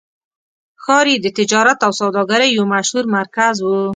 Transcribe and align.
ښار 0.83 1.05
یې 1.11 1.17
د 1.21 1.27
تجارت 1.37 1.79
او 1.87 1.91
سوداګرۍ 2.01 2.49
یو 2.57 2.65
مشهور 2.73 3.05
مرکز 3.17 3.55
و. 3.61 3.67